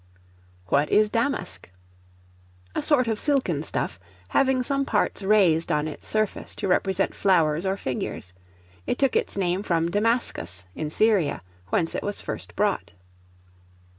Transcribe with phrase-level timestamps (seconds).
[0.69, 1.69] What is Damask?
[2.73, 7.67] A sort of silken stuff, having some parts raised on its surface to represent flowers
[7.67, 8.33] or figures.
[8.87, 12.93] It took its name from Damascus, in Syria, whence it was first brought.